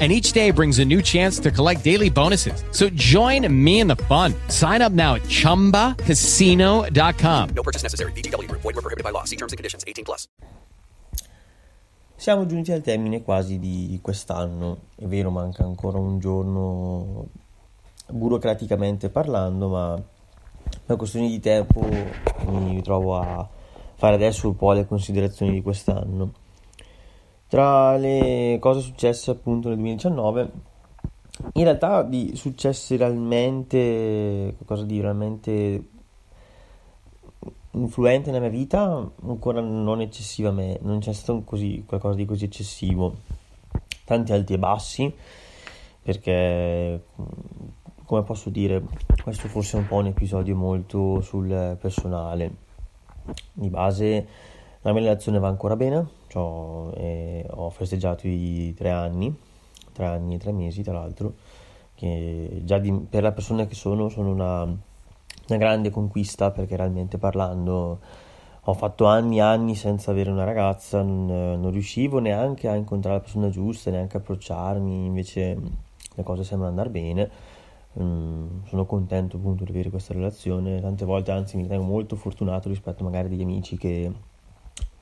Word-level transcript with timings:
and 0.00 0.10
each 0.10 0.32
day 0.32 0.50
brings 0.50 0.78
a 0.78 0.84
new 0.84 1.02
chance 1.02 1.38
to 1.40 1.50
collect 1.50 1.84
daily 1.84 2.08
bonuses. 2.08 2.64
So 2.70 2.88
join 2.90 3.46
me 3.52 3.80
in 3.80 3.86
the 3.86 3.96
fun. 4.08 4.32
Sign 4.48 4.80
up 4.80 4.92
now 4.92 5.16
at 5.16 5.22
ChumbaCasino.com. 5.28 7.48
No 7.54 7.62
purchase 7.62 7.82
necessary. 7.82 8.12
VGW. 8.12 8.50
Void 8.50 8.64
were 8.64 8.80
prohibited 8.80 9.04
by 9.04 9.10
law. 9.10 9.24
See 9.24 9.36
terms 9.36 9.52
and 9.52 9.58
conditions. 9.58 9.84
18 9.86 10.04
plus. 10.04 10.26
Siamo 12.16 12.46
giunti 12.46 12.72
al 12.72 12.80
termine 12.82 13.22
quasi 13.22 13.58
di 13.58 13.98
quest'anno. 14.02 14.88
È 14.94 15.06
vero, 15.06 15.30
manca 15.30 15.64
ancora 15.64 15.98
un 15.98 16.18
giorno 16.18 17.28
burocraticamente 18.10 19.08
parlando, 19.08 19.68
ma 19.68 20.02
per 20.84 20.96
questioni 20.96 21.30
di 21.30 21.40
tempo 21.40 21.80
mi 21.80 22.74
ritrovo 22.74 23.16
a 23.16 23.48
fare 23.94 24.16
adesso 24.16 24.48
un 24.48 24.56
po' 24.56 24.72
le 24.72 24.86
considerazioni 24.86 25.52
di 25.52 25.62
quest'anno. 25.62 26.34
Tra 27.50 27.96
le 27.96 28.58
cose 28.60 28.78
successe 28.78 29.32
appunto 29.32 29.66
nel 29.66 29.78
2019, 29.78 30.50
in 31.54 31.64
realtà 31.64 32.04
di 32.04 32.36
successi 32.36 32.96
realmente, 32.96 34.54
qualcosa 34.54 34.84
di 34.84 35.00
realmente 35.00 35.88
influente 37.72 38.30
nella 38.30 38.48
mia 38.48 38.56
vita, 38.56 39.10
ancora 39.24 39.60
non 39.60 40.00
eccessivamente, 40.00 40.78
non 40.84 41.00
c'è 41.00 41.12
stato 41.12 41.42
così, 41.42 41.82
qualcosa 41.84 42.14
di 42.14 42.24
così 42.24 42.44
eccessivo. 42.44 43.16
Tanti 44.04 44.30
alti 44.32 44.52
e 44.52 44.58
bassi, 44.58 45.12
perché 46.02 47.04
come 48.04 48.22
posso 48.22 48.48
dire, 48.50 48.84
questo 49.24 49.48
forse 49.48 49.76
è 49.76 49.80
un 49.80 49.88
po' 49.88 49.96
un 49.96 50.06
episodio 50.06 50.54
molto 50.54 51.20
sul 51.20 51.76
personale. 51.80 52.54
Di 53.52 53.68
base 53.70 54.28
la 54.82 54.92
mia 54.92 55.02
relazione 55.02 55.40
va 55.40 55.48
ancora 55.48 55.74
bene, 55.74 56.18
cioè, 56.30 56.96
eh, 56.96 57.46
ho 57.50 57.70
festeggiato 57.70 58.26
i 58.28 58.72
tre 58.76 58.90
anni, 58.90 59.36
tre 59.92 60.06
anni 60.06 60.36
e 60.36 60.38
tre 60.38 60.52
mesi 60.52 60.82
tra 60.82 60.92
l'altro, 60.92 61.34
che 61.94 62.62
già 62.64 62.78
di, 62.78 62.92
per 62.92 63.22
la 63.22 63.32
persona 63.32 63.66
che 63.66 63.74
sono 63.74 64.08
sono 64.08 64.30
una, 64.30 64.62
una 64.62 65.58
grande 65.58 65.90
conquista 65.90 66.52
perché 66.52 66.76
realmente 66.76 67.18
parlando 67.18 67.98
ho 68.64 68.74
fatto 68.74 69.06
anni 69.06 69.38
e 69.38 69.40
anni 69.40 69.74
senza 69.74 70.10
avere 70.12 70.30
una 70.30 70.44
ragazza, 70.44 71.02
non, 71.02 71.26
non, 71.26 71.70
riuscivo 71.70 72.20
neanche 72.20 72.68
a 72.68 72.76
incontrare 72.76 73.16
la 73.16 73.22
persona 73.22 73.48
giusta, 73.48 73.90
neanche 73.90 74.16
a 74.16 74.20
approcciarmi, 74.20 75.06
invece 75.06 75.58
le 76.14 76.22
cose 76.22 76.44
sembrano 76.44 76.70
andare 76.70 76.90
bene. 76.90 77.30
Mm, 78.00 78.64
sono 78.66 78.86
contento 78.86 79.36
appunto 79.36 79.64
di 79.64 79.70
avere 79.70 79.90
questa 79.90 80.12
relazione, 80.12 80.80
tante 80.80 81.04
volte 81.04 81.32
anzi 81.32 81.56
mi 81.56 81.62
ritengo 81.62 81.84
molto 81.84 82.14
fortunato 82.14 82.68
rispetto 82.68 83.02
magari 83.02 83.26
a 83.26 83.30
degli 83.30 83.42
amici 83.42 83.76
che 83.76 84.12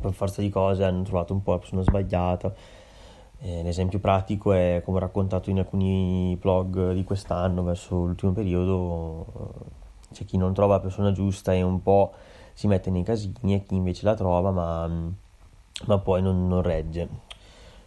per 0.01 0.13
forza 0.13 0.41
di 0.41 0.49
cose 0.49 0.85
hanno 0.85 1.03
trovato 1.03 1.33
un 1.33 1.43
po' 1.43 1.53
la 1.53 1.59
persona 1.59 1.83
sbagliata. 1.83 2.53
Eh, 3.41 3.63
l'esempio 3.63 4.01
pratico 4.01 4.53
è 4.53 4.83
come 4.85 4.97
ho 4.97 5.01
raccontato 5.01 5.51
in 5.51 5.59
alcuni 5.59 6.37
blog 6.41 6.93
di 6.93 7.05
quest'anno, 7.05 7.63
verso 7.63 8.05
l'ultimo 8.05 8.33
periodo, 8.33 9.27
eh, 9.37 10.15
c'è 10.15 10.25
chi 10.25 10.37
non 10.37 10.55
trova 10.55 10.75
la 10.75 10.81
persona 10.81 11.13
giusta 11.13 11.53
e 11.53 11.63
un 11.63 11.83
po' 11.83 12.13
si 12.55 12.67
mette 12.67 12.91
nei 12.91 13.05
casini 13.05 13.55
e 13.55 13.63
chi 13.63 13.77
invece 13.77 14.05
la 14.05 14.15
trova 14.15 14.51
ma, 14.51 14.91
ma 15.87 15.99
poi 15.99 16.23
non, 16.23 16.49
non 16.49 16.63
regge. 16.63 17.09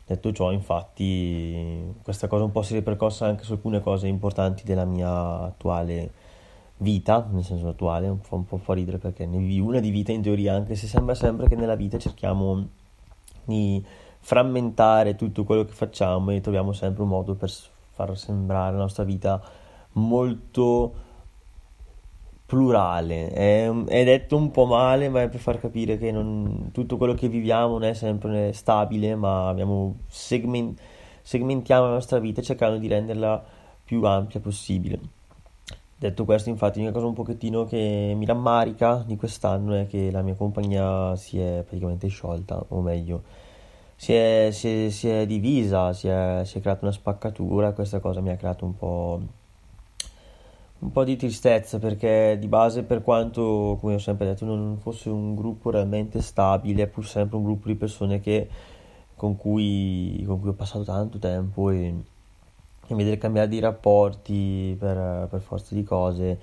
Detto 0.06 0.32
ciò, 0.34 0.52
infatti, 0.52 1.94
questa 2.04 2.28
cosa 2.28 2.44
un 2.44 2.52
po' 2.52 2.62
si 2.64 2.74
è 2.74 2.78
ripercossa 2.78 3.26
anche 3.28 3.44
su 3.44 3.54
alcune 3.54 3.82
cose 3.82 4.08
importanti 4.08 4.64
della 4.64 4.86
mia 4.86 5.44
attuale 5.44 6.12
vita, 6.82 7.28
nel 7.32 7.44
senso 7.44 7.70
attuale, 7.70 8.18
fa 8.22 8.36
un 8.36 8.46
po' 8.46 8.58
fa 8.58 8.74
ridere 8.74 8.98
perché 8.98 9.26
ne 9.26 9.38
vivi 9.38 9.60
una 9.60 9.80
di 9.80 9.90
vita 9.90 10.12
in 10.12 10.22
teoria, 10.22 10.56
anche 10.56 10.76
se 10.76 10.88
sembra 10.88 11.16
sempre 11.16 11.48
che 11.48 11.56
nella 11.56 11.76
vita 11.76 11.98
cerchiamo 11.98 12.68
di 13.46 13.84
frammentare 14.20 15.16
tutto 15.16 15.44
quello 15.44 15.64
che 15.66 15.74
facciamo 15.74 16.32
e 16.32 16.42
troviamo 16.42 16.74
sempre 16.74 17.04
un 17.04 17.10
modo 17.10 17.36
per 17.36 17.52
far 17.92 18.18
sembrare 18.18 18.74
la 18.74 18.82
nostra 18.82 19.04
vita 19.04 19.42
molto 19.94 20.94
plurale. 22.46 23.30
È, 23.30 23.70
è, 23.70 24.04
detto 24.04 24.36
un 24.36 24.52
po' 24.52 24.66
male, 24.66 25.10
ma 25.10 25.22
è 25.22 25.30
per 25.30 25.40
far 25.40 25.60
capire 25.60 25.98
che 25.98 26.12
non, 26.12 26.70
tutto 26.72 26.98
quello 26.98 27.14
che 27.14 27.30
viviamo 27.30 27.74
non 27.74 27.84
è 27.84 27.94
sempre 27.94 28.54
stabile, 28.54 29.16
ma 29.16 29.48
abbiamo 29.48 29.98
segment, 30.08 30.80
segmentiamo 31.22 31.86
la 31.86 31.94
nostra 31.94 32.20
vita 32.20 32.42
cercando 32.42 32.78
di 32.78 32.88
renderla 32.88 33.44
più 33.84 34.04
ampia 34.04 34.40
possibile. 34.40 35.21
Detto 36.02 36.26
questo, 36.26 36.50
infatti, 36.50 36.82
una 36.82 36.90
cosa 36.90 37.06
un 37.06 37.14
pochettino 37.14 37.66
che 37.66 38.14
mi 38.18 38.26
rammarica 38.26 39.04
di 39.06 39.16
quest'anno 39.16 39.76
è 39.76 39.86
che 39.86 40.10
la 40.10 40.24
mia 40.24 40.34
compagnia 40.34 41.16
si 41.16 41.40
è 41.40 41.62
praticamente 41.64 42.08
sciolta, 42.08 42.66
o 42.70 42.82
meglio, 42.82 43.22
si 43.98 44.12
è, 44.14 44.50
si 44.52 44.86
è, 44.86 44.90
si 44.90 45.08
è 45.08 45.28
divisa, 45.28 45.94
si 45.94 46.08
è, 46.08 46.42
si 46.44 46.58
è, 46.58 46.62
creata 46.62 46.86
una 46.86 46.92
spaccatura. 46.92 47.74
Questa 47.74 48.00
cosa 48.00 48.20
mi 48.20 48.32
ha 48.32 48.36
creato 48.36 48.66
un 48.66 48.76
po', 48.76 49.22
un 50.80 50.92
po' 50.92 51.04
di 51.04 51.16
tristezza 51.18 51.78
perché 51.78 52.36
di 52.40 52.48
base, 52.48 52.82
per 52.82 53.04
quanto, 53.04 53.78
come 53.80 53.94
ho 53.94 54.00
sempre 54.00 54.26
detto, 54.26 54.44
non 54.44 54.78
fosse 54.80 55.10
un 55.10 55.36
gruppo 55.36 55.70
realmente 55.70 56.20
stabile, 56.24 56.82
è 56.82 56.88
pur 56.88 57.06
sempre 57.06 57.38
un 57.38 57.44
gruppo 57.44 57.68
di 57.68 57.76
persone 57.76 58.20
che, 58.20 58.50
con, 59.16 59.38
cui, 59.38 60.24
con 60.26 60.40
cui 60.40 60.50
ho 60.50 60.54
passato 60.54 60.84
tanto 60.84 61.20
tempo 61.20 61.70
e 61.70 61.94
e 62.88 62.96
vedere 62.96 63.18
cambiare 63.18 63.48
di 63.48 63.60
rapporti 63.60 64.76
per, 64.78 65.28
per 65.30 65.42
forza 65.42 65.74
di 65.76 65.84
cose 65.84 66.32
è 66.32 66.38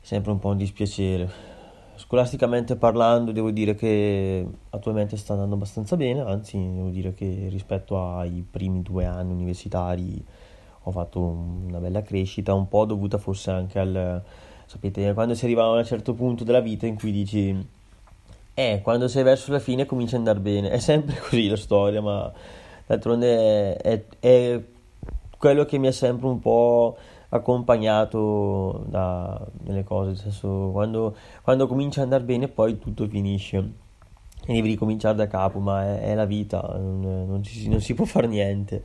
sempre 0.00 0.32
un 0.32 0.38
po' 0.38 0.48
un 0.48 0.56
dispiacere. 0.56 1.50
Scolasticamente 1.94 2.74
parlando, 2.74 3.30
devo 3.30 3.50
dire 3.50 3.74
che 3.74 4.44
attualmente 4.70 5.16
sta 5.16 5.34
andando 5.34 5.54
abbastanza 5.54 5.96
bene, 5.96 6.20
anzi, 6.20 6.58
devo 6.58 6.88
dire 6.88 7.14
che 7.14 7.46
rispetto 7.48 8.16
ai 8.16 8.44
primi 8.48 8.82
due 8.82 9.04
anni 9.04 9.32
universitari 9.32 10.24
ho 10.84 10.90
fatto 10.90 11.20
una 11.20 11.78
bella 11.78 12.02
crescita, 12.02 12.54
un 12.54 12.66
po' 12.66 12.84
dovuta 12.84 13.18
forse 13.18 13.50
anche 13.50 13.78
al. 13.78 14.22
Sapete, 14.66 15.12
quando 15.12 15.34
si 15.34 15.44
arriva 15.44 15.64
a 15.64 15.70
un 15.70 15.84
certo 15.84 16.14
punto 16.14 16.44
della 16.44 16.60
vita 16.60 16.86
in 16.86 16.96
cui 16.96 17.12
dici. 17.12 17.68
Eh, 18.54 18.80
quando 18.82 19.08
sei 19.08 19.22
verso 19.22 19.52
la 19.52 19.60
fine 19.60 19.86
comincia 19.86 20.16
ad 20.16 20.26
andare 20.26 20.40
bene. 20.40 20.70
È 20.70 20.78
sempre 20.78 21.16
così 21.22 21.46
la 21.46 21.56
storia, 21.56 22.00
ma 22.02 22.32
d'altronde 22.86 23.76
è, 23.76 23.80
è, 23.80 24.04
è 24.18 24.60
quello 25.42 25.64
che 25.64 25.76
mi 25.76 25.88
ha 25.88 25.92
sempre 25.92 26.28
un 26.28 26.38
po' 26.38 26.96
accompagnato 27.30 28.84
da, 28.86 29.44
nelle 29.64 29.82
cose, 29.82 30.10
nel 30.10 30.16
senso 30.18 30.70
quando, 30.70 31.16
quando 31.42 31.66
comincia 31.66 31.98
ad 31.98 32.04
andare 32.04 32.22
bene 32.22 32.46
poi 32.46 32.78
tutto 32.78 33.08
finisce 33.08 33.56
e 34.46 34.52
devi 34.52 34.68
ricominciare 34.68 35.16
da 35.16 35.26
capo, 35.26 35.58
ma 35.58 35.82
è, 35.82 36.10
è 36.10 36.14
la 36.14 36.26
vita, 36.26 36.60
non, 36.78 37.26
non, 37.26 37.42
ci, 37.42 37.68
non, 37.68 37.80
si 37.80 37.92
può 37.92 38.04
fare 38.04 38.28
niente. 38.28 38.84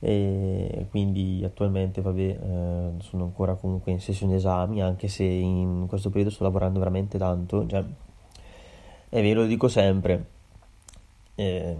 E 0.00 0.88
quindi 0.90 1.42
attualmente 1.44 2.00
vabbè, 2.00 2.20
eh, 2.20 2.90
sono 2.98 3.22
ancora 3.22 3.54
comunque 3.54 3.92
in 3.92 4.00
sessione 4.00 4.34
esami, 4.34 4.82
anche 4.82 5.06
se 5.06 5.22
in 5.22 5.86
questo 5.86 6.10
periodo 6.10 6.30
sto 6.30 6.42
lavorando 6.42 6.80
veramente 6.80 7.18
tanto, 7.18 7.64
cioè, 7.68 7.84
è 9.10 9.22
vero, 9.22 9.42
lo 9.42 9.46
dico 9.46 9.68
sempre. 9.68 10.26
Eh, 11.36 11.76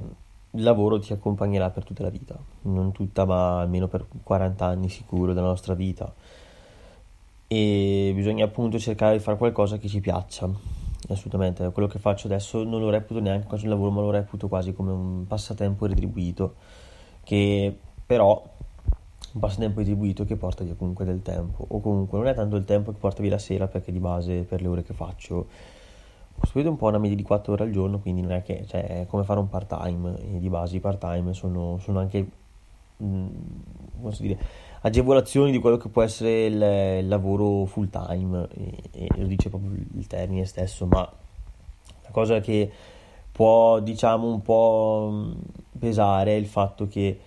il 0.54 0.62
lavoro 0.62 0.98
ti 0.98 1.12
accompagnerà 1.12 1.70
per 1.70 1.84
tutta 1.84 2.02
la 2.02 2.10
vita, 2.10 2.38
non 2.62 2.92
tutta 2.92 3.24
ma 3.24 3.60
almeno 3.60 3.88
per 3.88 4.06
40 4.22 4.64
anni 4.64 4.88
sicuro 4.88 5.32
della 5.32 5.46
nostra 5.46 5.74
vita. 5.74 6.12
E 7.46 8.12
bisogna 8.14 8.44
appunto 8.44 8.78
cercare 8.78 9.16
di 9.16 9.22
fare 9.22 9.36
qualcosa 9.36 9.78
che 9.78 9.88
ci 9.88 10.00
piaccia. 10.00 10.48
Assolutamente, 11.08 11.68
quello 11.70 11.88
che 11.88 11.98
faccio 11.98 12.26
adesso 12.28 12.64
non 12.64 12.80
lo 12.80 12.88
reputo 12.88 13.20
neanche 13.20 13.46
quasi 13.46 13.64
un 13.64 13.70
lavoro 13.70 13.90
ma 13.90 14.00
lo 14.00 14.10
reputo 14.10 14.48
quasi 14.48 14.72
come 14.72 14.92
un 14.92 15.26
passatempo 15.26 15.86
retribuito 15.86 16.54
che 17.22 17.76
però 18.06 18.42
un 19.34 19.40
passatempo 19.40 19.80
retribuito 19.80 20.24
che 20.24 20.36
porta 20.36 20.64
via 20.64 20.74
comunque 20.74 21.04
del 21.04 21.20
tempo. 21.20 21.64
O 21.68 21.80
comunque 21.80 22.16
non 22.18 22.28
è 22.28 22.34
tanto 22.34 22.56
il 22.56 22.64
tempo 22.64 22.92
che 22.92 22.98
porta 22.98 23.20
via 23.20 23.32
la 23.32 23.38
sera 23.38 23.66
perché 23.66 23.90
di 23.92 23.98
base 23.98 24.42
per 24.42 24.62
le 24.62 24.68
ore 24.68 24.82
che 24.82 24.94
faccio 24.94 25.46
è 26.40 26.66
un 26.66 26.76
po' 26.76 26.86
una 26.86 26.98
media 26.98 27.16
di 27.16 27.22
4 27.22 27.52
ore 27.52 27.64
al 27.64 27.70
giorno, 27.70 27.98
quindi 27.98 28.20
non 28.20 28.32
è 28.32 28.42
che 28.42 28.64
cioè, 28.66 29.02
è 29.02 29.06
come 29.06 29.24
fare 29.24 29.40
un 29.40 29.48
part 29.48 29.66
time, 29.66 30.16
e 30.18 30.38
di 30.38 30.48
base 30.48 30.76
i 30.76 30.80
part 30.80 30.98
time 30.98 31.32
sono, 31.32 31.78
sono 31.80 31.98
anche 31.98 32.26
mh, 32.96 33.26
come 34.00 34.14
dire, 34.18 34.38
agevolazioni 34.82 35.50
di 35.50 35.58
quello 35.58 35.76
che 35.76 35.88
può 35.88 36.02
essere 36.02 36.46
il, 36.46 37.00
il 37.02 37.08
lavoro 37.08 37.64
full 37.64 37.88
time, 37.90 38.48
e, 38.54 38.82
e, 38.92 39.08
lo 39.16 39.26
dice 39.26 39.48
proprio 39.48 39.70
il 39.72 40.06
termine 40.06 40.44
stesso, 40.44 40.86
ma 40.86 41.00
la 41.00 42.10
cosa 42.10 42.40
che 42.40 42.70
può 43.32 43.80
diciamo 43.80 44.28
un 44.28 44.42
po' 44.42 45.32
pesare 45.76 46.32
è 46.32 46.38
il 46.38 46.46
fatto 46.46 46.86
che 46.86 47.18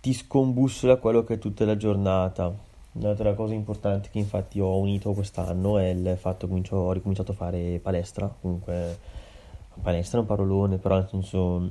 ti 0.00 0.12
scombussola 0.12 0.96
quello 0.96 1.22
che 1.24 1.34
è 1.34 1.38
tutta 1.38 1.64
la 1.64 1.76
giornata. 1.76 2.68
Un'altra 2.92 3.34
cosa 3.34 3.54
importante 3.54 4.08
che 4.10 4.18
infatti 4.18 4.58
ho 4.58 4.76
unito 4.76 5.12
quest'anno 5.12 5.78
è 5.78 5.90
il 5.90 6.16
fatto 6.18 6.48
che 6.48 6.74
ho 6.74 6.92
ricominciato 6.92 7.30
a 7.30 7.34
fare 7.34 7.78
palestra, 7.78 8.26
comunque 8.40 8.98
palestra 9.80 10.18
è 10.18 10.20
un 10.22 10.26
parolone, 10.26 10.76
però 10.78 10.96
nel 10.96 11.08
senso 11.08 11.70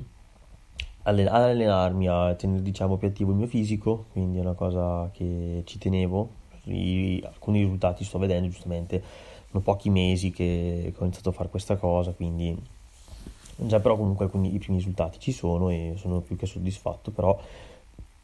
ad 1.02 1.18
allenarmi, 1.18 2.08
a 2.08 2.34
tenere 2.34 2.62
diciamo 2.62 2.96
più 2.96 3.08
attivo 3.08 3.32
il 3.32 3.36
mio 3.36 3.46
fisico, 3.46 4.06
quindi 4.12 4.38
è 4.38 4.40
una 4.40 4.54
cosa 4.54 5.10
che 5.12 5.62
ci 5.66 5.78
tenevo, 5.78 6.28
I, 6.64 7.22
alcuni 7.26 7.60
risultati 7.60 8.02
sto 8.04 8.18
vedendo 8.18 8.48
giustamente, 8.48 9.02
sono 9.50 9.62
pochi 9.62 9.90
mesi 9.90 10.30
che, 10.30 10.92
ho 10.96 11.02
iniziato 11.02 11.30
a 11.30 11.32
fare 11.32 11.48
questa 11.50 11.76
cosa, 11.76 12.12
quindi 12.12 12.56
già 13.56 13.78
però 13.80 13.96
comunque 13.96 14.24
alcuni, 14.24 14.54
i 14.54 14.58
primi 14.58 14.78
risultati 14.78 15.18
ci 15.18 15.32
sono 15.32 15.68
e 15.68 15.94
sono 15.96 16.20
più 16.20 16.36
che 16.36 16.46
soddisfatto, 16.46 17.10
però 17.10 17.38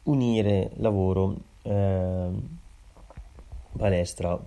unire 0.03 0.71
lavoro, 0.77 1.35
eh, 1.63 2.29
palestra, 3.77 4.39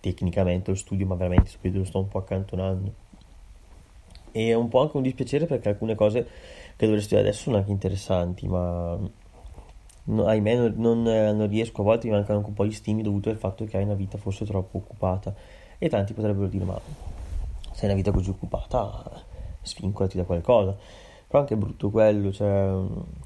tecnicamente 0.00 0.70
lo 0.70 0.76
studio, 0.76 1.06
ma 1.06 1.14
veramente 1.14 1.50
lo 1.62 1.84
sto 1.84 1.98
un 1.98 2.08
po' 2.08 2.18
accantonando. 2.18 2.92
E 4.32 4.48
è 4.48 4.54
un 4.54 4.68
po' 4.68 4.80
anche 4.80 4.96
un 4.96 5.02
dispiacere 5.02 5.46
perché 5.46 5.70
alcune 5.70 5.94
cose 5.94 6.26
che 6.76 6.84
dovrei 6.84 7.00
studiare 7.00 7.28
adesso 7.28 7.44
sono 7.44 7.56
anche 7.56 7.70
interessanti, 7.70 8.46
ma 8.46 8.98
no, 10.04 10.26
ahimè 10.26 10.56
non, 10.56 10.74
non, 10.76 11.02
non, 11.02 11.48
riesco, 11.48 11.80
a 11.80 11.84
volte 11.84 12.06
mi 12.06 12.12
mancano 12.12 12.38
anche 12.38 12.50
un 12.50 12.54
po' 12.54 12.66
gli 12.66 12.72
stimi 12.72 13.02
dovuto 13.02 13.30
al 13.30 13.38
fatto 13.38 13.64
che 13.64 13.76
hai 13.78 13.84
una 13.84 13.94
vita 13.94 14.18
forse 14.18 14.44
troppo 14.44 14.78
occupata. 14.78 15.34
E 15.78 15.88
tanti 15.88 16.12
potrebbero 16.12 16.48
dire, 16.48 16.64
ma 16.64 16.78
se 17.72 17.80
hai 17.80 17.86
una 17.86 17.94
vita 17.94 18.10
così 18.10 18.30
occupata, 18.30 19.24
svincolati 19.62 20.16
da 20.16 20.24
qualcosa 20.24 20.76
però 21.26 21.40
anche 21.40 21.56
brutto 21.56 21.90
quello, 21.90 22.32
cioè, 22.32 22.72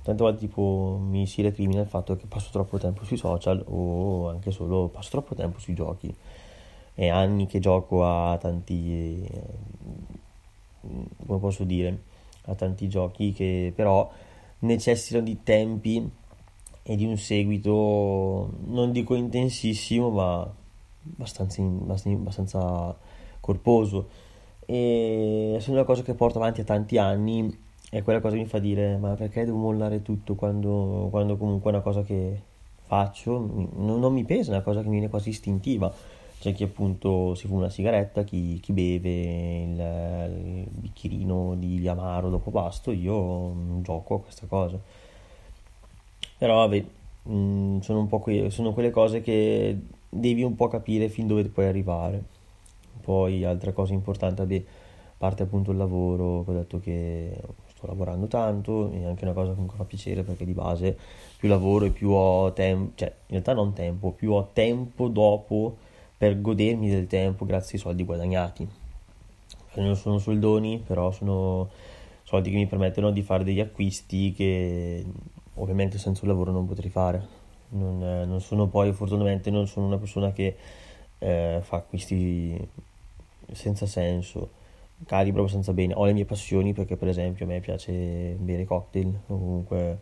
tante 0.03 0.23
volte 0.23 0.41
tipo 0.41 0.99
mi 1.03 1.27
si 1.27 1.43
recrimina 1.43 1.83
il 1.83 1.87
fatto 1.87 2.17
che 2.17 2.27
passo 2.27 2.51
troppo 2.51 2.79
tempo 2.79 3.05
sui 3.05 3.19
social 3.19 3.63
o 3.69 4.29
anche 4.29 4.51
solo 4.51 4.89
passo 4.89 5.11
troppo 5.11 5.35
tempo 5.35 5.59
sui 5.59 5.75
giochi. 5.75 6.15
È 6.95 7.09
anni 7.09 7.47
che 7.47 7.59
gioco 7.61 8.05
a 8.07 8.37
tanti, 8.39 9.23
eh, 9.31 9.43
come 11.27 11.39
posso 11.39 11.65
dire, 11.65 12.03
a 12.45 12.55
tanti 12.55 12.89
giochi 12.89 13.33
che 13.33 13.73
però 13.75 14.11
necessitano 14.61 15.25
di 15.25 15.43
tempi 15.43 16.11
e 16.83 16.97
di 16.97 17.05
un 17.05 17.17
seguito, 17.19 18.51
non 18.67 18.93
dico 18.93 19.15
intensissimo, 19.15 20.11
ma 20.11 20.51
abbastanza, 21.15 21.63
abbastanza 21.63 22.97
corposo. 23.41 24.09
E 24.65 25.59
è 25.61 25.71
una 25.71 25.85
cosa 25.85 26.03
che 26.03 26.15
porto 26.15 26.39
avanti 26.39 26.63
a 26.63 26.65
tanti 26.65 26.97
anni 26.99 27.69
e 27.93 28.03
quella 28.03 28.21
cosa 28.21 28.37
mi 28.37 28.47
fa 28.47 28.61
dire, 28.61 28.97
ma 28.99 29.15
perché 29.15 29.45
devo 29.45 29.59
mollare 29.59 30.01
tutto 30.03 30.37
quando, 30.37 31.09
quando 31.11 31.37
comunque 31.37 31.73
è 31.73 31.75
una 31.75 31.83
cosa 31.83 32.03
che 32.03 32.41
faccio, 32.87 33.39
non, 33.75 33.99
non, 33.99 34.13
mi 34.13 34.25
pesa, 34.25 34.53
è 34.53 34.55
una 34.55 34.63
cosa 34.63 34.81
che 34.81 34.87
mi 34.87 34.93
viene 34.95 35.09
quasi 35.09 35.31
istintiva. 35.31 35.93
C'è 36.39 36.55
chi 36.55 36.63
appunto 36.63 37.35
si 37.35 37.47
fuma 37.49 37.61
una 37.61 37.69
sigaretta, 37.69 38.23
chi, 38.23 38.61
chi 38.61 38.73
beve 38.73 39.11
il, 39.63 39.79
il, 39.81 40.67
bicchierino 40.71 41.57
di 41.57 41.87
amaro 41.89 42.31
dopo 42.31 42.51
pasto, 42.51 42.93
io 42.93 43.83
gioco 43.83 44.15
a 44.15 44.21
questa 44.21 44.47
cosa. 44.47 44.79
Però 46.39 46.55
vabbè, 46.57 46.85
mh, 47.25 47.33
mm, 47.35 47.79
sono 47.81 47.99
un 48.01 48.07
po' 48.09 48.21
que- 48.21 48.51
sono 48.51 48.73
quelle 48.73 48.91
cose 48.91 49.21
che 49.21 49.77
devi 50.09 50.43
un 50.43 50.55
po' 50.55 50.69
capire 50.69 51.09
fin 51.09 51.27
dove 51.27 51.45
puoi 51.45 51.67
arrivare. 51.67 52.23
Poi 53.03 53.45
altra 53.45 53.73
cosa 53.73 53.93
importante, 53.93 54.43
vabbè, 54.43 54.63
parte 55.19 55.43
appunto 55.43 55.71
il 55.73 55.77
lavoro, 55.77 56.45
ho 56.47 56.53
detto 56.53 56.81
che 56.81 57.37
sto 57.81 57.87
lavorando 57.87 58.27
tanto 58.27 58.91
e 58.93 59.07
anche 59.07 59.25
una 59.25 59.33
cosa 59.33 59.49
che 59.49 59.55
comunque 59.55 59.79
fa 59.79 59.85
piacere 59.85 60.23
perché 60.23 60.45
di 60.45 60.53
base 60.53 60.97
più 61.39 61.49
lavoro 61.49 61.87
e 61.87 61.91
più 61.91 62.11
ho 62.11 62.53
tempo, 62.53 62.93
cioè 62.97 63.09
in 63.09 63.29
realtà 63.29 63.55
non 63.55 63.73
tempo, 63.73 64.11
più 64.11 64.33
ho 64.33 64.51
tempo 64.53 65.09
dopo 65.09 65.77
per 66.19 66.39
godermi 66.43 66.91
del 66.91 67.07
tempo 67.07 67.47
grazie 67.47 67.79
ai 67.79 67.83
soldi 67.83 68.05
guadagnati. 68.05 68.69
Non 69.77 69.97
sono 69.97 70.19
soldoni, 70.19 70.83
però 70.85 71.11
sono 71.13 71.71
soldi 72.25 72.51
che 72.51 72.57
mi 72.57 72.67
permettono 72.67 73.11
di 73.11 73.23
fare 73.23 73.45
degli 73.45 73.61
acquisti 73.61 74.33
che 74.33 75.03
ovviamente 75.55 75.97
senza 75.97 76.21
un 76.25 76.29
lavoro 76.29 76.53
non 76.53 76.67
potrei 76.67 76.91
fare. 76.91 77.39
Non, 77.71 77.99
non 77.99 78.41
sono 78.41 78.67
poi, 78.67 78.93
fortunatamente, 78.93 79.51
non 79.51 79.67
sono 79.67 79.87
una 79.87 79.97
persona 79.97 80.33
che 80.33 80.57
eh, 81.19 81.61
fa 81.63 81.77
acquisti 81.77 82.69
senza 83.53 83.87
senso 83.87 84.59
calibro 85.07 85.43
abbastanza 85.43 85.73
bene. 85.73 85.95
Ho 85.95 86.05
le 86.05 86.13
mie 86.13 86.25
passioni 86.25 86.73
perché 86.73 86.97
per 86.97 87.09
esempio 87.09 87.45
a 87.45 87.49
me 87.49 87.61
piace 87.61 88.37
bere 88.39 88.65
cocktail 88.65 89.09
o 89.27 89.39
comunque 89.39 90.01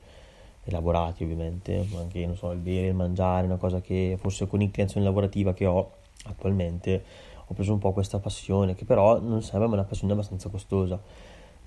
elaborati 0.65 1.25
ovviamente, 1.25 1.87
ma 1.91 2.01
anche 2.01 2.25
non 2.27 2.37
so, 2.37 2.51
il 2.53 2.59
bere, 2.59 2.89
il 2.89 2.95
mangiare, 2.95 3.47
una 3.47 3.57
cosa 3.57 3.81
che 3.81 4.17
forse 4.19 4.47
con 4.47 4.59
l'inclinazione 4.59 5.07
lavorativa 5.07 5.55
che 5.55 5.67
ho 5.67 5.93
attualmente 6.25 7.03
ho 7.47 7.55
preso 7.55 7.73
un 7.73 7.79
po' 7.79 7.93
questa 7.93 8.19
passione 8.19 8.75
che 8.75 8.85
però 8.85 9.21
non 9.21 9.43
sembra 9.43 9.69
una 9.69 9.85
passione 9.85 10.13
abbastanza 10.13 10.49
costosa. 10.51 11.01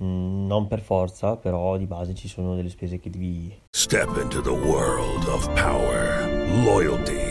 Mm, 0.03 0.47
non 0.47 0.67
per 0.67 0.81
forza, 0.81 1.37
però 1.37 1.77
di 1.77 1.85
base 1.85 2.15
ci 2.15 2.27
sono 2.27 2.55
delle 2.55 2.69
spese 2.69 2.99
che 2.99 3.09
devi 3.09 3.55
Step 3.69 4.17
into 4.19 4.41
the 4.41 4.49
world 4.49 5.27
of 5.27 5.47
power, 5.53 6.27
loyalty 6.63 7.30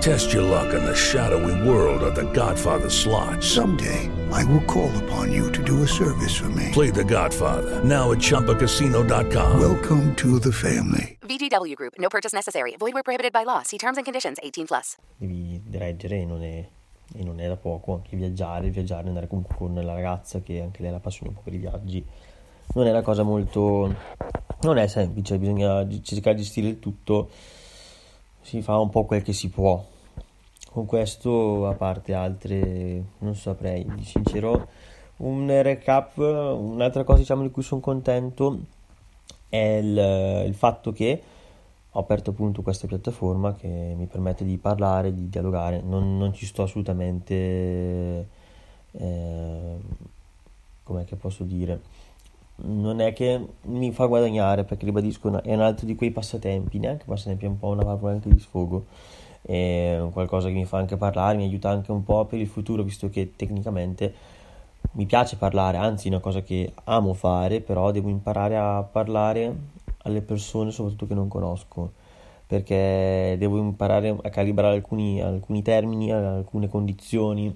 Test 0.00 0.32
your 0.32 0.44
luck 0.44 0.72
in 0.74 0.84
the 0.84 0.94
shadowy 0.94 1.68
world 1.68 2.04
of 2.04 2.14
The 2.14 2.30
Godfather 2.32 2.88
slot. 2.88 3.42
Someday, 3.42 4.08
I 4.30 4.44
will 4.44 4.62
call 4.62 4.96
upon 5.02 5.32
you 5.32 5.50
to 5.50 5.62
do 5.62 5.82
a 5.82 5.88
service 5.88 6.38
for 6.38 6.48
me. 6.50 6.70
Play 6.72 6.90
The 6.90 7.02
Godfather 7.02 7.82
now 7.82 8.12
at 8.12 8.18
ChumbaCasino.com. 8.18 9.58
Welcome 9.58 10.14
to 10.14 10.38
the 10.38 10.52
family. 10.52 11.18
VGW 11.22 11.74
Group. 11.74 11.94
No 11.98 12.08
purchase 12.08 12.32
necessary. 12.32 12.76
Void 12.78 12.94
where 12.94 13.02
prohibited 13.02 13.32
by 13.32 13.42
law. 13.42 13.62
See 13.62 13.76
terms 13.76 13.96
and 13.98 14.04
conditions. 14.04 14.38
18 14.40 14.66
plus. 14.66 14.96
Devi 15.16 15.60
reggere 15.72 16.20
e 16.20 16.24
non 16.24 16.44
è, 16.44 16.64
e 17.16 17.24
non 17.24 17.40
è 17.40 17.48
da 17.48 17.56
poco. 17.56 17.94
Anche 17.94 18.16
viaggiare, 18.16 18.70
viaggiare, 18.70 19.08
andare 19.08 19.26
comunque 19.26 19.56
con 19.56 19.74
la 19.74 19.94
ragazza 19.94 20.40
che 20.42 20.60
anche 20.60 20.80
lei 20.80 20.90
ha 20.90 20.94
la 20.94 21.00
passione 21.00 21.30
un 21.30 21.34
po' 21.34 21.42
per 21.42 21.54
i 21.54 21.58
viaggi. 21.58 22.06
Non 22.74 22.86
è 22.86 22.90
una 22.90 23.02
cosa 23.02 23.24
molto... 23.24 23.92
Non 24.60 24.78
è 24.78 24.86
semplice, 24.86 25.38
bisogna 25.38 25.84
cercare 26.02 26.36
di 26.36 26.42
gestire 26.42 26.68
il 26.68 26.78
tutto 26.78 27.30
si 28.48 28.62
fa 28.62 28.78
un 28.78 28.88
po' 28.88 29.04
quel 29.04 29.22
che 29.22 29.34
si 29.34 29.50
può. 29.50 29.84
Con 30.70 30.86
questo, 30.86 31.66
a 31.66 31.74
parte 31.74 32.14
altre, 32.14 33.04
non 33.18 33.34
saprei, 33.34 33.86
di 33.94 34.04
sincero, 34.04 34.68
un 35.18 35.46
recap, 35.62 36.16
un'altra 36.16 37.04
cosa 37.04 37.18
diciamo 37.18 37.42
di 37.42 37.50
cui 37.50 37.62
sono 37.62 37.82
contento 37.82 38.58
è 39.50 39.56
il, 39.56 40.44
il 40.46 40.54
fatto 40.54 40.92
che 40.92 41.22
ho 41.90 42.00
aperto 42.00 42.30
appunto 42.30 42.62
questa 42.62 42.86
piattaforma 42.86 43.54
che 43.54 43.66
mi 43.66 44.06
permette 44.06 44.44
di 44.44 44.56
parlare, 44.56 45.12
di 45.12 45.28
dialogare, 45.28 45.82
non, 45.82 46.16
non 46.16 46.32
ci 46.32 46.46
sto 46.46 46.62
assolutamente, 46.62 48.28
eh, 48.92 49.76
com'è 50.84 51.04
che 51.04 51.16
posso 51.16 51.44
dire, 51.44 51.80
non 52.60 53.00
è 53.00 53.12
che 53.12 53.40
mi 53.62 53.92
fa 53.92 54.06
guadagnare 54.06 54.64
perché 54.64 54.84
ribadisco 54.84 55.42
è 55.42 55.54
un 55.54 55.60
altro 55.60 55.86
di 55.86 55.94
quei 55.94 56.10
passatempi 56.10 56.78
neanche 56.78 57.04
passatempi 57.06 57.44
è 57.44 57.48
un 57.48 57.58
po' 57.58 57.68
una 57.68 57.84
valvola 57.84 58.14
anche 58.14 58.28
di 58.28 58.38
sfogo. 58.38 58.86
È 59.40 60.00
qualcosa 60.12 60.48
che 60.48 60.54
mi 60.54 60.64
fa 60.64 60.78
anche 60.78 60.96
parlare 60.96 61.36
mi 61.36 61.44
aiuta 61.44 61.70
anche 61.70 61.92
un 61.92 62.02
po' 62.02 62.24
per 62.24 62.40
il 62.40 62.48
futuro 62.48 62.82
visto 62.82 63.08
che 63.08 63.32
tecnicamente 63.36 64.12
mi 64.92 65.06
piace 65.06 65.36
parlare 65.36 65.76
anzi 65.76 66.08
è 66.08 66.10
una 66.10 66.20
cosa 66.20 66.42
che 66.42 66.72
amo 66.84 67.14
fare 67.14 67.60
però 67.60 67.90
devo 67.90 68.08
imparare 68.08 68.56
a 68.56 68.82
parlare 68.82 69.56
alle 70.02 70.22
persone 70.22 70.70
soprattutto 70.70 71.06
che 71.06 71.14
non 71.14 71.28
conosco 71.28 71.92
perché 72.46 73.36
devo 73.38 73.58
imparare 73.58 74.16
a 74.22 74.28
calibrare 74.30 74.74
alcuni, 74.74 75.20
alcuni 75.22 75.62
termini 75.62 76.12
alcune 76.12 76.68
condizioni 76.68 77.54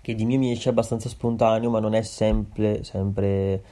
che 0.00 0.14
di 0.14 0.24
mio 0.24 0.38
mi 0.38 0.52
esce 0.52 0.68
abbastanza 0.68 1.08
spontaneo 1.08 1.70
ma 1.70 1.80
non 1.80 1.94
è 1.94 2.02
sempre 2.02 2.84
sempre 2.84 3.62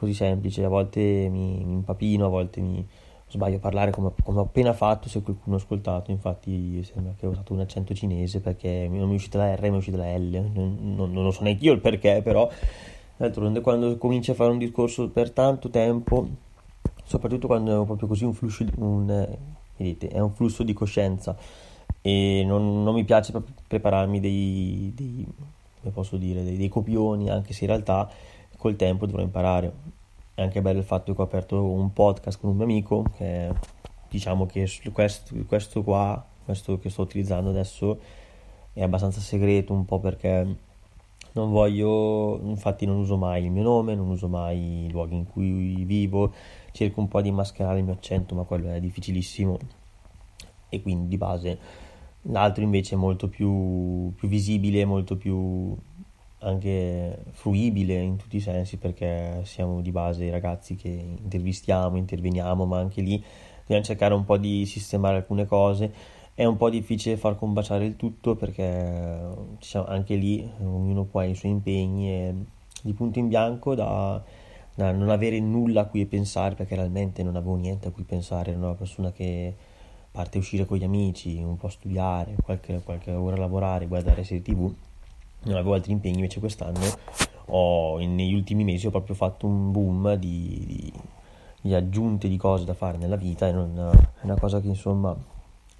così 0.00 0.14
semplice, 0.14 0.64
a 0.64 0.68
volte 0.68 1.00
mi, 1.00 1.62
mi 1.64 1.74
impapino, 1.74 2.26
a 2.26 2.28
volte 2.28 2.60
mi 2.60 2.84
sbaglio 3.28 3.56
a 3.56 3.60
parlare 3.60 3.92
come, 3.92 4.10
come, 4.24 4.40
ho 4.40 4.42
appena 4.42 4.72
fatto 4.72 5.08
se 5.08 5.22
qualcuno 5.22 5.54
ha 5.54 5.58
ascoltato, 5.58 6.10
infatti 6.10 6.82
sembra 6.82 7.14
che 7.16 7.26
ho 7.26 7.30
usato 7.30 7.52
un 7.52 7.60
accento 7.60 7.94
cinese 7.94 8.40
perché 8.40 8.88
non 8.90 9.06
mi 9.06 9.12
è 9.12 9.14
uscita 9.14 9.38
la 9.38 9.54
R, 9.54 9.60
mi 9.62 9.68
è 9.68 9.76
uscita 9.76 9.98
la 9.98 10.16
L, 10.16 10.50
non, 10.52 10.78
non, 10.96 11.12
lo 11.12 11.30
so 11.30 11.44
neanche 11.44 11.64
io 11.64 11.72
il 11.72 11.80
perché, 11.80 12.22
però 12.24 12.48
D'altronde 13.20 13.60
quando 13.60 13.98
cominci 13.98 14.30
a 14.30 14.34
fare 14.34 14.50
un 14.50 14.56
discorso 14.56 15.10
per 15.10 15.30
tanto 15.30 15.68
tempo, 15.68 16.26
soprattutto 17.04 17.48
quando 17.48 17.82
è 17.82 17.84
proprio 17.84 18.08
così 18.08 18.24
un 18.24 18.32
flusso, 18.32 18.64
un, 18.76 19.10
eh, 19.10 19.38
vedete, 19.76 20.08
è 20.08 20.20
un 20.20 20.32
flusso 20.32 20.62
di 20.62 20.72
coscienza 20.72 21.36
e 22.00 22.42
non, 22.46 22.82
non 22.82 22.94
mi 22.94 23.04
piace 23.04 23.34
prepararmi 23.68 24.20
dei, 24.20 24.90
dei, 24.94 25.26
dei, 25.82 26.56
dei 26.56 26.68
copioni, 26.70 27.28
anche 27.28 27.52
se 27.52 27.64
in 27.64 27.70
realtà 27.70 28.10
col 28.60 28.76
tempo 28.76 29.06
dovrò 29.06 29.22
imparare. 29.22 29.72
È 30.34 30.42
anche 30.42 30.60
bello 30.60 30.78
il 30.78 30.84
fatto 30.84 31.14
che 31.14 31.20
ho 31.20 31.24
aperto 31.24 31.64
un 31.64 31.92
podcast 31.94 32.38
con 32.38 32.50
un 32.50 32.56
mio 32.56 32.64
amico, 32.64 33.04
che 33.16 33.50
diciamo 34.08 34.44
che 34.44 34.68
questo, 34.92 35.34
questo 35.46 35.82
qua, 35.82 36.22
questo 36.44 36.78
che 36.78 36.90
sto 36.90 37.02
utilizzando 37.02 37.48
adesso, 37.48 37.98
è 38.74 38.82
abbastanza 38.82 39.20
segreto, 39.20 39.72
un 39.72 39.86
po' 39.86 39.98
perché 39.98 40.56
non 41.32 41.50
voglio, 41.50 42.38
infatti 42.42 42.84
non 42.84 42.98
uso 42.98 43.16
mai 43.16 43.44
il 43.44 43.50
mio 43.50 43.62
nome, 43.62 43.94
non 43.94 44.08
uso 44.08 44.28
mai 44.28 44.84
i 44.84 44.90
luoghi 44.90 45.16
in 45.16 45.26
cui 45.26 45.84
vivo, 45.84 46.32
cerco 46.72 47.00
un 47.00 47.08
po' 47.08 47.22
di 47.22 47.30
mascherare 47.30 47.78
il 47.78 47.84
mio 47.84 47.94
accento, 47.94 48.34
ma 48.34 48.42
quello 48.42 48.70
è 48.70 48.78
difficilissimo 48.78 49.58
e 50.68 50.82
quindi 50.82 51.08
di 51.08 51.16
base 51.16 51.58
l'altro 52.24 52.62
invece 52.62 52.94
è 52.94 52.98
molto 52.98 53.28
più, 53.28 54.12
più 54.14 54.28
visibile, 54.28 54.84
molto 54.84 55.16
più 55.16 55.74
anche 56.40 57.24
fruibile 57.32 57.94
in 58.00 58.16
tutti 58.16 58.36
i 58.36 58.40
sensi 58.40 58.76
perché 58.76 59.40
siamo 59.44 59.80
di 59.80 59.90
base 59.90 60.24
i 60.24 60.30
ragazzi 60.30 60.76
che 60.76 60.88
intervistiamo, 60.88 61.96
interveniamo, 61.96 62.64
ma 62.64 62.78
anche 62.78 63.00
lì 63.00 63.22
dobbiamo 63.60 63.82
cercare 63.82 64.14
un 64.14 64.24
po' 64.24 64.36
di 64.36 64.64
sistemare 64.66 65.16
alcune 65.16 65.46
cose. 65.46 65.92
È 66.34 66.44
un 66.44 66.56
po' 66.56 66.70
difficile 66.70 67.16
far 67.16 67.36
combaciare 67.36 67.84
il 67.84 67.96
tutto 67.96 68.34
perché 68.34 69.20
diciamo, 69.58 69.86
anche 69.86 70.14
lì 70.14 70.48
ognuno 70.60 71.04
poi 71.04 71.26
ha 71.26 71.28
i 71.30 71.34
suoi 71.34 71.52
impegni 71.52 72.10
e 72.10 72.34
di 72.82 72.92
punto 72.94 73.18
in 73.18 73.28
bianco 73.28 73.74
da, 73.74 74.22
da, 74.74 74.92
non 74.92 75.10
avere 75.10 75.38
nulla 75.40 75.82
a 75.82 75.84
cui 75.84 76.06
pensare 76.06 76.54
perché 76.54 76.74
realmente 76.76 77.22
non 77.22 77.36
avevo 77.36 77.56
niente 77.56 77.88
a 77.88 77.90
cui 77.90 78.04
pensare, 78.04 78.52
ero 78.52 78.60
una 78.60 78.74
persona 78.74 79.12
che 79.12 79.54
parte 80.10 80.38
a 80.38 80.40
uscire 80.40 80.64
con 80.64 80.78
gli 80.78 80.84
amici, 80.84 81.36
un 81.42 81.56
po' 81.56 81.68
studiare, 81.68 82.34
qualche, 82.42 82.80
qualche 82.82 83.12
ora 83.12 83.36
lavorare, 83.36 83.86
guardare 83.86 84.24
serie 84.24 84.42
tv, 84.42 84.72
non 85.42 85.54
avevo 85.54 85.74
altri 85.74 85.92
impegni, 85.92 86.16
invece 86.16 86.40
quest'anno 86.40 86.80
ho, 87.46 87.98
negli 87.98 88.34
ultimi 88.34 88.64
mesi 88.64 88.86
ho 88.86 88.90
proprio 88.90 89.14
fatto 89.14 89.46
un 89.46 89.70
boom 89.70 90.14
di, 90.14 90.64
di, 90.66 90.92
di 91.60 91.74
aggiunte 91.74 92.28
di 92.28 92.36
cose 92.36 92.64
da 92.64 92.74
fare 92.74 92.98
nella 92.98 93.16
vita 93.16 93.48
e 93.48 93.52
non, 93.52 93.76
è 94.20 94.24
una 94.24 94.38
cosa 94.38 94.60
che 94.60 94.68
insomma 94.68 95.16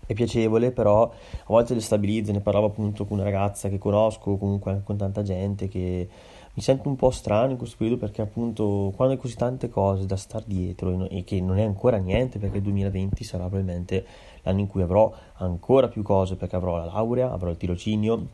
è 0.07 0.14
piacevole, 0.14 0.73
però 0.73 1.02
a 1.05 1.45
volte 1.47 1.75
destabilizza. 1.75 2.33
Ne 2.33 2.40
parlavo 2.40 2.67
appunto 2.67 3.05
con 3.05 3.19
una 3.19 3.29
ragazza 3.29 3.69
che 3.69 3.79
conosco, 3.79 4.37
comunque 4.37 4.83
con 4.83 4.97
tanta 4.97 5.23
gente 5.23 5.69
che 5.69 6.09
mi 6.52 6.62
sento 6.62 6.88
un 6.88 6.97
po' 6.97 7.11
strano 7.11 7.52
in 7.52 7.57
questo 7.57 7.76
periodo 7.76 8.00
perché 8.00 8.23
appunto 8.23 8.93
quando 8.97 9.14
hai 9.14 9.21
così 9.21 9.37
tante 9.37 9.69
cose 9.69 10.05
da 10.05 10.17
star 10.17 10.43
dietro 10.45 11.09
e 11.09 11.23
che 11.23 11.40
non 11.40 11.59
è 11.59 11.62
ancora 11.62 11.97
niente 11.99 12.40
perché 12.40 12.57
il 12.57 12.64
2020 12.64 13.23
sarà 13.23 13.45
probabilmente 13.45 14.05
l'anno 14.43 14.59
in 14.59 14.67
cui 14.67 14.83
avrò 14.83 15.12
ancora 15.35 15.87
più 15.87 16.02
cose 16.02 16.35
perché 16.35 16.57
avrò 16.57 16.76
la 16.76 16.87
laurea, 16.87 17.31
avrò 17.31 17.50
il 17.50 17.57
tirocinio, 17.57 18.26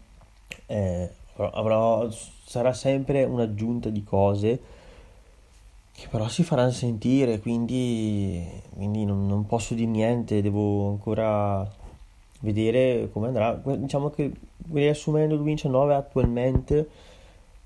eh, 0.66 1.11
avrò, 1.37 2.08
sarà 2.11 2.73
sempre 2.73 3.25
un'aggiunta 3.25 3.88
di 3.88 4.04
cose 4.04 4.61
che 5.96 6.08
però 6.11 6.28
si 6.28 6.42
faranno 6.44 6.73
sentire, 6.73 7.40
quindi, 7.40 8.46
quindi 8.75 9.06
non, 9.06 9.26
non, 9.26 9.46
posso 9.46 9.73
dire 9.73 9.88
niente, 9.90 10.42
devo 10.42 10.90
ancora 10.90 11.66
vedere 12.40 13.08
come 13.11 13.28
andrà. 13.28 13.58
Diciamo 13.64 14.11
che 14.11 14.30
riassumendo 14.73 15.35
il 15.35 15.40
2019 15.40 15.94
attualmente 15.94 16.88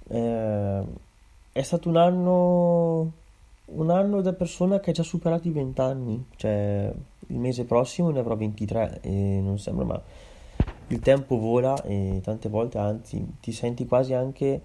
eh, 0.09 0.83
è 1.51 1.63
stato 1.63 1.89
un 1.89 1.97
anno, 1.97 3.13
un 3.67 3.91
anno 3.91 4.21
da 4.21 4.33
persona 4.33 4.79
che 4.79 4.91
ha 4.91 4.93
già 4.93 5.03
superato 5.03 5.49
i 5.49 5.53
20 5.53 5.81
anni, 5.81 6.25
cioè 6.37 6.93
il 7.27 7.37
mese 7.37 7.65
prossimo 7.65 8.11
ne 8.11 8.21
avrò 8.21 8.37
23 8.37 9.01
e 9.03 9.41
non 9.43 9.59
sembra 9.59 9.85
ma 9.85 10.03
il 10.91 10.99
tempo 11.01 11.39
vola 11.39 11.81
e 11.83 12.21
tante 12.23 12.49
volte 12.49 12.79
anzi 12.79 13.25
ti 13.41 13.53
senti 13.53 13.87
quasi 13.87 14.13
anche 14.13 14.61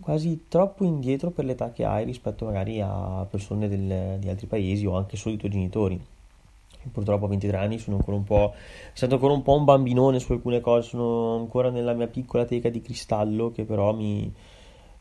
quasi 0.00 0.46
troppo 0.48 0.84
indietro 0.84 1.30
per 1.30 1.44
l'età 1.44 1.70
che 1.72 1.84
hai 1.84 2.04
rispetto 2.04 2.46
magari 2.46 2.80
a 2.80 3.26
persone 3.28 3.68
del, 3.68 4.18
di 4.18 4.28
altri 4.28 4.46
paesi 4.46 4.86
o 4.86 4.96
anche 4.96 5.16
solo 5.16 5.34
i 5.34 5.38
tuoi 5.38 5.50
genitori. 5.50 6.00
Purtroppo 6.90 7.26
a 7.26 7.28
23 7.28 7.56
anni 7.58 7.78
sono 7.78 7.96
ancora 7.96 8.16
un 8.16 8.24
po'. 8.24 8.54
Sento 8.94 9.16
ancora 9.16 9.34
un 9.34 9.42
po' 9.42 9.54
un 9.54 9.64
bambinone 9.64 10.18
su 10.18 10.32
alcune 10.32 10.60
cose, 10.60 10.88
sono 10.88 11.36
ancora 11.36 11.68
nella 11.68 11.92
mia 11.92 12.06
piccola 12.06 12.46
teca 12.46 12.70
di 12.70 12.80
cristallo 12.80 13.52
che 13.52 13.64
però 13.64 13.92
mi, 13.92 14.32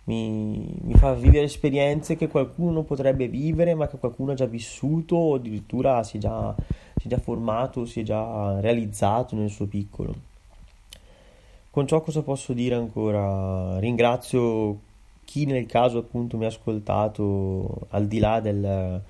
mi, 0.03 0.77
mi 0.81 0.93
fa 0.95 1.13
vivere 1.13 1.45
esperienze 1.45 2.17
che 2.17 2.27
qualcuno 2.27 2.83
potrebbe 2.83 3.29
vivere, 3.29 3.75
ma 3.75 3.87
che 3.87 3.97
qualcuno 3.97 4.31
ha 4.33 4.35
già 4.35 4.45
vissuto 4.45 5.15
o 5.15 5.35
addirittura 5.35 6.03
si 6.03 6.17
è 6.17 6.19
già, 6.19 6.53
si 6.97 7.07
è 7.07 7.09
già 7.09 7.19
formato, 7.19 7.85
si 7.85 8.01
è 8.01 8.03
già 8.03 8.59
realizzato 8.59 9.37
nel 9.37 9.49
suo 9.49 9.67
piccolo. 9.67 10.27
Con 11.79 11.87
ciò 11.87 12.01
cosa 12.01 12.23
posso 12.23 12.51
dire 12.51 12.75
ancora? 12.75 13.79
Ringrazio 13.79 14.79
chi 15.23 15.45
nel 15.45 15.65
caso 15.65 15.99
appunto 15.99 16.35
mi 16.35 16.43
ha 16.43 16.49
ascoltato 16.49 17.87
al 17.91 18.05
di 18.05 18.19
là 18.19 18.41
del, 18.41 19.01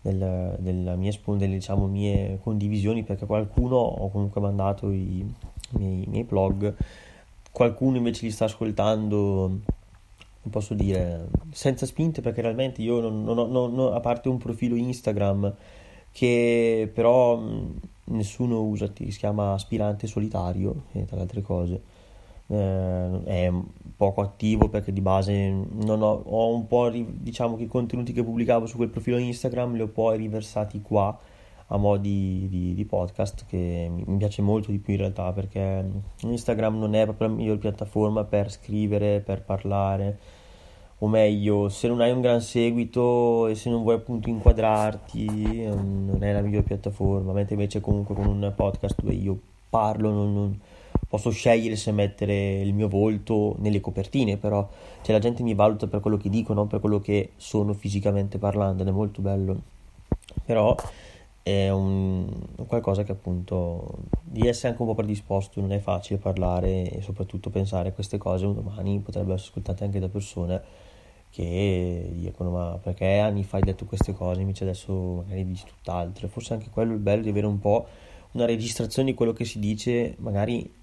del, 0.00 0.54
della 0.60 0.94
mia, 0.94 1.10
delle 1.24 1.54
diciamo, 1.54 1.88
mie 1.88 2.38
condivisioni 2.40 3.02
perché 3.02 3.26
qualcuno 3.26 3.74
ho 3.78 4.08
comunque 4.10 4.40
mandato 4.40 4.92
i 4.92 5.28
miei, 5.70 6.04
i 6.04 6.06
miei 6.06 6.22
blog 6.22 6.72
qualcuno 7.50 7.96
invece 7.96 8.26
li 8.26 8.30
sta 8.30 8.44
ascoltando 8.44 9.58
posso 10.48 10.74
dire 10.74 11.26
senza 11.50 11.84
spinte 11.84 12.20
perché 12.20 12.42
realmente 12.42 12.80
io 12.80 13.00
non, 13.00 13.24
non 13.24 13.38
ho 13.38 13.46
non, 13.48 13.74
non, 13.74 13.92
a 13.92 13.98
parte 13.98 14.28
un 14.28 14.38
profilo 14.38 14.76
Instagram 14.76 15.52
che 16.12 16.88
però 16.94 17.42
nessuno 18.04 18.62
usa 18.62 18.88
si 18.94 19.08
chiama 19.18 19.52
aspirante 19.52 20.06
solitario 20.06 20.84
e 20.92 21.06
tra 21.06 21.16
le 21.16 21.22
altre 21.22 21.42
cose 21.42 21.93
eh, 22.48 23.20
è 23.24 23.52
poco 23.96 24.20
attivo 24.20 24.68
perché 24.68 24.92
di 24.92 25.00
base 25.00 25.32
non 25.48 26.02
ho, 26.02 26.22
ho 26.26 26.54
un 26.54 26.66
po' 26.66 26.90
diciamo 26.90 27.56
che 27.56 27.64
i 27.64 27.68
contenuti 27.68 28.12
che 28.12 28.24
pubblicavo 28.24 28.66
su 28.66 28.76
quel 28.76 28.88
profilo 28.88 29.16
Instagram 29.18 29.74
li 29.74 29.82
ho 29.82 29.88
poi 29.88 30.16
riversati 30.18 30.82
qua 30.82 31.16
a 31.68 31.76
mo' 31.76 31.96
di, 31.96 32.46
di, 32.48 32.74
di, 32.74 32.84
podcast 32.84 33.46
che 33.46 33.90
mi 33.90 34.16
piace 34.18 34.42
molto 34.42 34.70
di 34.70 34.78
più 34.78 34.92
in 34.92 35.00
realtà 35.00 35.32
perché 35.32 35.84
Instagram 36.20 36.78
non 36.78 36.94
è 36.94 37.04
proprio 37.04 37.28
la 37.28 37.34
migliore 37.34 37.58
piattaforma 37.58 38.24
per 38.24 38.50
scrivere, 38.50 39.20
per 39.20 39.42
parlare. 39.42 40.18
O 40.98 41.08
meglio 41.08 41.68
se 41.68 41.88
non 41.88 42.00
hai 42.00 42.12
un 42.12 42.20
gran 42.20 42.40
seguito 42.40 43.46
e 43.48 43.54
se 43.54 43.68
non 43.70 43.82
vuoi 43.82 43.96
appunto 43.96 44.28
inquadrarti 44.28 45.26
ehm, 45.64 46.06
non 46.06 46.22
è 46.22 46.32
la 46.32 46.40
migliore 46.40 46.64
piattaforma 46.64 47.32
mentre 47.32 47.54
invece 47.54 47.80
comunque 47.80 48.14
con 48.14 48.26
un 48.26 48.52
podcast 48.54 49.00
dove 49.00 49.14
io 49.14 49.38
parlo 49.68 50.10
non, 50.10 50.34
non 50.34 50.60
posso 51.14 51.30
scegliere 51.30 51.76
se 51.76 51.92
mettere 51.92 52.60
il 52.60 52.74
mio 52.74 52.88
volto 52.88 53.54
nelle 53.60 53.80
copertine, 53.80 54.36
però 54.36 54.68
cioè, 55.02 55.12
la 55.12 55.20
gente 55.20 55.44
mi 55.44 55.54
valuta 55.54 55.86
per 55.86 56.00
quello 56.00 56.16
che 56.16 56.28
dico, 56.28 56.54
non 56.54 56.66
per 56.66 56.80
quello 56.80 56.98
che 56.98 57.30
sono 57.36 57.72
fisicamente 57.72 58.38
parlando, 58.38 58.82
ed 58.82 58.88
è 58.88 58.90
molto 58.90 59.22
bello. 59.22 59.60
Però 60.44 60.74
è 61.40 61.68
un, 61.70 62.26
qualcosa 62.66 63.04
che 63.04 63.12
appunto 63.12 63.86
di 64.24 64.48
essere 64.48 64.70
anche 64.70 64.82
un 64.82 64.88
po' 64.88 64.94
predisposto, 64.94 65.60
non 65.60 65.70
è 65.70 65.78
facile 65.78 66.18
parlare 66.18 66.90
e 66.90 67.00
soprattutto 67.00 67.48
pensare 67.48 67.90
a 67.90 67.92
queste 67.92 68.18
cose 68.18 68.46
un 68.46 68.54
domani 68.54 68.98
potrebbero 68.98 69.34
essere 69.34 69.50
ascoltate 69.50 69.84
anche 69.84 70.00
da 70.00 70.08
persone 70.08 70.62
che 71.30 72.10
dicono 72.12 72.50
ma 72.50 72.78
perché 72.82 73.18
anni 73.18 73.44
fa 73.44 73.58
hai 73.58 73.62
detto 73.62 73.84
queste 73.84 74.14
cose 74.14 74.40
invece 74.40 74.62
adesso 74.64 74.92
magari 75.24 75.44
dici 75.44 75.64
tutt'altro 75.64 76.28
forse 76.28 76.54
anche 76.54 76.70
quello 76.70 76.92
è 76.92 76.94
il 76.94 77.00
bello 77.00 77.22
di 77.22 77.28
avere 77.28 77.46
un 77.46 77.58
po' 77.58 77.86
una 78.32 78.46
registrazione 78.46 79.10
di 79.10 79.16
quello 79.16 79.32
che 79.32 79.44
si 79.44 79.58
dice 79.58 80.14
magari 80.18 80.82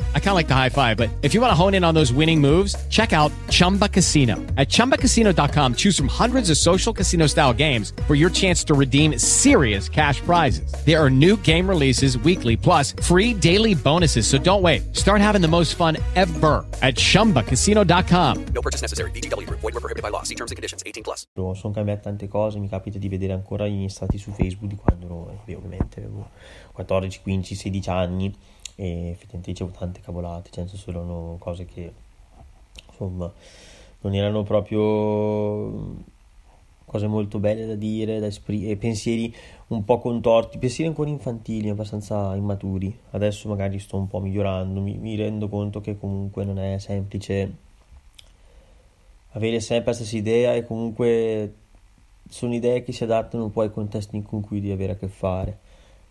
I 0.15 0.19
kind 0.19 0.29
of 0.29 0.35
like 0.35 0.47
the 0.47 0.55
high 0.55 0.69
five, 0.69 0.95
but 0.95 1.09
if 1.21 1.33
you 1.33 1.41
want 1.41 1.51
to 1.51 1.55
hone 1.55 1.73
in 1.73 1.83
on 1.83 1.93
those 1.93 2.13
winning 2.13 2.39
moves, 2.39 2.75
check 2.87 3.11
out 3.11 3.31
Chumba 3.49 3.89
Casino. 3.89 4.35
At 4.55 4.69
ChumbaCasino.com, 4.69 5.75
choose 5.75 5.97
from 5.97 6.07
hundreds 6.07 6.49
of 6.49 6.55
social 6.55 6.93
casino 6.93 7.27
style 7.27 7.51
games 7.53 7.91
for 8.07 8.15
your 8.15 8.29
chance 8.29 8.63
to 8.65 8.73
redeem 8.73 9.19
serious 9.19 9.89
cash 9.89 10.21
prizes. 10.21 10.71
There 10.85 10.97
are 10.97 11.09
new 11.09 11.35
game 11.37 11.67
releases 11.67 12.17
weekly, 12.19 12.55
plus 12.55 12.93
free 13.03 13.33
daily 13.33 13.75
bonuses. 13.75 14.25
So 14.25 14.37
don't 14.37 14.61
wait. 14.61 14.95
Start 14.95 15.19
having 15.19 15.41
the 15.41 15.49
most 15.49 15.75
fun 15.75 15.97
ever 16.15 16.65
at 16.81 16.95
ChumbaCasino.com. 16.95 18.45
No 18.53 18.61
purchase 18.61 18.81
necessary. 18.81 19.11
BGW. 19.11 19.49
Void 19.49 19.73
were 19.73 19.81
prohibited 19.81 20.03
by 20.03 20.09
law. 20.09 20.23
See 20.23 20.35
terms 20.35 20.51
and 20.51 20.55
conditions. 20.55 20.83
18 20.85 21.03
plus. 21.03 21.27
Sono 21.35 21.73
cambiate 21.73 22.01
tante 22.01 22.27
cose. 22.27 22.57
Mi 22.59 22.69
capita 22.69 22.97
di 22.97 23.09
vedere 23.09 23.33
ancora 23.33 23.67
gli 23.67 23.89
stati 23.89 24.17
su 24.17 24.31
Facebook 24.31 24.69
di 24.69 24.75
quando 24.75 25.05
ero, 25.05 25.41
eh, 25.45 25.55
ovviamente 25.55 25.99
avevo 25.99 26.29
14, 26.73 27.21
15, 27.21 27.55
16 27.55 27.89
anni 27.89 28.33
e 28.81 29.09
effettivamente 29.09 29.51
dicevo 29.51 29.69
tante 29.69 30.01
cavolate, 30.01 30.49
cioè 30.49 30.65
erano 30.87 31.35
cose 31.37 31.65
che 31.65 31.93
insomma 32.89 33.31
non 34.01 34.15
erano 34.15 34.41
proprio 34.41 35.99
cose 36.85 37.05
molto 37.05 37.37
belle 37.37 37.67
da 37.67 37.75
dire, 37.75 38.19
da 38.19 38.25
esprimere, 38.25 38.75
pensieri 38.77 39.33
un 39.67 39.85
po' 39.85 39.99
contorti, 39.99 40.57
pensieri 40.57 40.89
ancora 40.89 41.11
infantili, 41.11 41.69
abbastanza 41.69 42.35
immaturi. 42.35 42.97
Adesso 43.11 43.47
magari 43.47 43.77
sto 43.77 43.97
un 43.97 44.07
po' 44.07 44.19
migliorando, 44.19 44.81
mi, 44.81 44.97
mi 44.97 45.15
rendo 45.15 45.47
conto 45.47 45.79
che 45.79 45.99
comunque 45.99 46.43
non 46.43 46.57
è 46.57 46.79
semplice 46.79 47.69
avere 49.33 49.59
sempre 49.59 49.91
la 49.91 49.97
stessa 49.97 50.17
idea 50.17 50.55
e 50.55 50.65
comunque 50.65 51.53
sono 52.27 52.55
idee 52.55 52.81
che 52.81 52.93
si 52.93 53.03
adattano 53.03 53.43
un 53.43 53.51
po' 53.51 53.61
ai 53.61 53.71
contesti 53.71 54.19
con 54.23 54.41
cui 54.41 54.59
devi 54.59 54.73
avere 54.73 54.93
a 54.93 54.95
che 54.95 55.07
fare. 55.07 55.59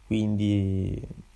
Quindi, 0.07 1.29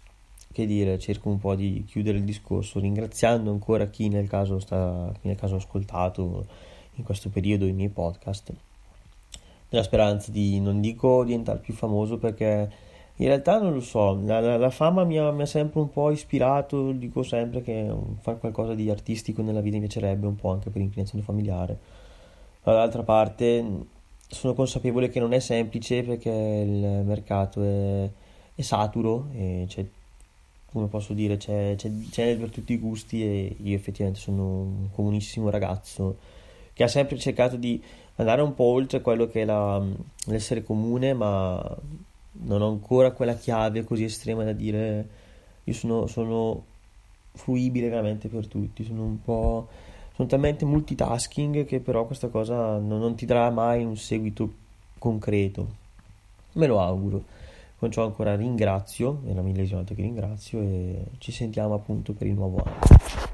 che 0.55 0.67
dire, 0.67 0.99
cerco 0.99 1.29
un 1.29 1.39
po' 1.39 1.55
di 1.55 1.85
chiudere 1.87 2.19
il 2.19 2.25
discorso 2.25 2.79
ringraziando 2.79 3.51
ancora 3.51 3.89
chi 3.89 4.09
nel 4.09 4.29
caso, 4.29 4.61
sta, 4.61 5.13
chi 5.21 5.27
nel 5.27 5.37
caso 5.37 5.55
ha 5.55 5.59
ascoltato 5.59 6.47
in 6.95 7.05
questo 7.05 7.29
periodo 7.29 7.67
i 7.67 7.73
miei 7.73 7.89
podcast 7.89 8.53
nella 9.75 9.85
speranza 9.85 10.31
di, 10.31 10.61
non 10.61 10.81
dico 10.81 11.25
diventare 11.25 11.59
più 11.59 11.75
famoso 11.75 12.17
perché 12.17 12.71
in 13.17 13.27
realtà 13.27 13.59
non 13.59 13.73
lo 13.73 13.81
so, 13.81 14.21
la, 14.25 14.41
la, 14.41 14.57
la 14.57 14.71
fama 14.71 15.05
mi 15.05 15.19
ha, 15.19 15.31
mi 15.31 15.43
ha, 15.43 15.47
sempre 15.47 15.81
un 15.81 15.91
po' 15.91 16.11
ispirato, 16.11 16.93
dico 16.93 17.23
sempre 17.23 17.63
che 17.63 17.93
fare 18.21 18.39
qualcosa 18.39 18.75
di 18.75 18.91
artistico 18.91 19.43
nella 19.43 19.61
vita 19.61 19.77
mi 19.77 19.83
piacerebbe 19.83 20.27
un 20.27 20.37
po' 20.37 20.51
anche 20.51 20.71
per 20.71 20.81
inclinazione 20.81 21.25
familiare. 21.25 21.79
Dall'altra 22.63 23.03
parte 23.03 23.65
sono 24.27 24.55
consapevole 24.55 25.11
che 25.11 25.21
non 25.21 25.33
è 25.33 25.39
semplice 25.39 26.03
perché 26.03 26.31
il 26.31 27.05
mercato 27.05 27.63
è, 27.63 28.11
è 28.55 28.63
saturo 28.63 29.29
e 29.33 29.65
c'è, 29.69 29.85
come 30.75 30.89
posso 30.89 31.13
dire, 31.13 31.37
c'è, 31.37 31.75
c'è, 31.77 31.89
c'è 32.11 32.37
per 32.37 32.51
tutti 32.51 32.73
i 32.73 32.79
gusti 32.79 33.23
e 33.23 33.57
io 33.63 33.77
effettivamente 33.77 34.19
sono 34.19 34.43
un 34.43 34.91
comunissimo 34.93 35.49
ragazzo 35.49 36.17
che 36.73 36.83
ha 36.83 36.89
sempre 36.89 37.17
cercato 37.17 37.55
di 37.55 37.81
andare 38.17 38.43
un 38.43 38.55
po' 38.55 38.65
oltre 38.65 39.01
quello 39.01 39.29
che 39.29 39.43
è 39.43 39.45
la, 39.45 39.81
l'essere 40.25 40.65
comune, 40.65 41.15
ma 41.15 41.77
non 42.33 42.61
ho 42.61 42.69
ancora 42.69 43.13
quella 43.13 43.37
chiave 43.37 43.85
così 43.85 44.03
estrema 44.03 44.43
da 44.43 44.53
dire 44.53 45.09
io 45.63 45.73
sono, 45.73 46.09
sono 46.09 46.65
fruibile 47.31 47.89
veramente 47.89 48.27
per 48.27 48.49
tutti, 48.49 48.85
sono 48.85 49.05
un 49.05 49.23
po' 49.23 49.69
sono 50.17 50.27
talmente 50.27 50.65
multitasking 50.65 51.65
che 51.67 51.79
però 51.79 52.05
questa 52.05 52.27
cosa 52.27 52.79
non, 52.79 52.99
non 52.99 53.15
ti 53.15 53.27
darà 53.27 53.49
mai 53.51 53.85
un 53.85 53.97
seguito 53.97 54.53
concreto. 54.99 55.67
Me 56.55 56.67
lo 56.67 56.81
auguro. 56.81 57.23
Con 57.85 57.93
ciò 57.93 58.05
ancora 58.05 58.35
ringrazio, 58.35 59.21
è 59.27 59.35
la 59.35 59.43
millesima 59.43 59.77
volta 59.77 59.93
che 59.93 60.01
ringrazio 60.01 60.59
e 60.59 61.05
ci 61.19 61.33
sentiamo 61.33 61.75
appunto 61.75 62.15
per 62.15 62.27
il 62.27 62.33
nuovo 62.33 62.63
anno. 62.65 63.34